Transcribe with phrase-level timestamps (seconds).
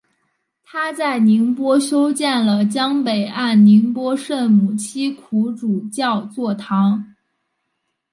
[0.63, 7.13] 他在宁波修建了江北岸宁波圣母七苦主教座堂。